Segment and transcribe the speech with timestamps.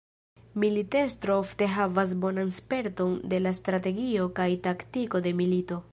[0.61, 5.83] Militestro ofte havas bonan sperton de la strategio kaj taktiko de milito.